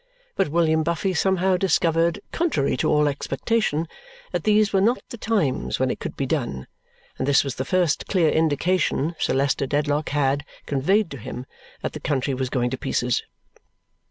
[0.35, 3.87] But William Buffy somehow discovered, contrary to all expectation,
[4.31, 6.65] that these were not the times when it could be done,
[7.19, 11.45] and this was the first clear indication Sir Leicester Dedlock had conveyed to him
[11.83, 13.21] that the country was going to pieces.